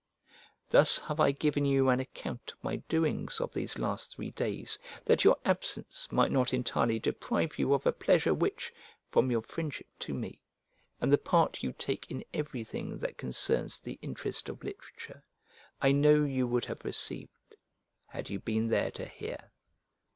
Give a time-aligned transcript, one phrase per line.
[0.67, 4.79] Thus have I given you an account of my doings of these last three days,
[5.05, 8.73] that your absence might not entirely deprive you of a pleasure which,
[9.09, 10.41] from your friendship to me,
[10.99, 15.23] and the part you take in everything that concerns the interest of literature,
[15.83, 17.53] I know you would have received,
[18.07, 19.51] had you been there to hear.